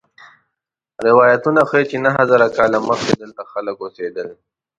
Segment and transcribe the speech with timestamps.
[1.05, 4.27] روایتونه ښيي چې نهه زره کاله مخکې دلته خلک اوسېدل.